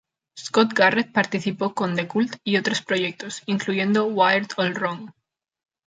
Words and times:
Scott 0.35 0.73
Garret 0.73 1.11
participó 1.11 1.75
con 1.75 1.95
The 1.95 2.07
Cult 2.07 2.37
y 2.43 2.57
otros 2.57 2.81
proyectos, 2.81 3.43
incluyendo 3.45 4.05
Wired 4.05 4.47
All 4.57 4.73
Wrong. 4.73 5.11